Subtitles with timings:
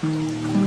[0.00, 0.57] Thank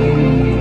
[0.00, 0.57] Amen.